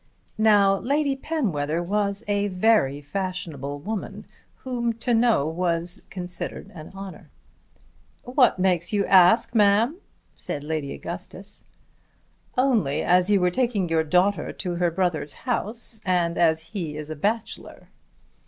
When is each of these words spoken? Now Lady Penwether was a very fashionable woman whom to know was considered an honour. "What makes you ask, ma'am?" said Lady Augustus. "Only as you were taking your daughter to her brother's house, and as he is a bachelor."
Now 0.39 0.79
Lady 0.79 1.15
Penwether 1.15 1.83
was 1.83 2.23
a 2.27 2.47
very 2.47 3.01
fashionable 3.01 3.77
woman 3.81 4.25
whom 4.63 4.93
to 4.93 5.13
know 5.13 5.45
was 5.47 6.01
considered 6.09 6.71
an 6.73 6.89
honour. 6.95 7.29
"What 8.23 8.57
makes 8.57 8.91
you 8.91 9.05
ask, 9.05 9.53
ma'am?" 9.53 9.97
said 10.33 10.63
Lady 10.63 10.91
Augustus. 10.91 11.65
"Only 12.57 13.03
as 13.03 13.29
you 13.29 13.39
were 13.39 13.51
taking 13.51 13.89
your 13.89 14.03
daughter 14.03 14.51
to 14.51 14.75
her 14.77 14.89
brother's 14.89 15.35
house, 15.35 16.01
and 16.03 16.35
as 16.35 16.61
he 16.73 16.97
is 16.97 17.11
a 17.11 17.15
bachelor." 17.15 17.89